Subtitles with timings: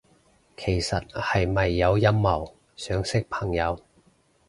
[0.57, 3.79] 其實係咪有陰謀，想識朋友？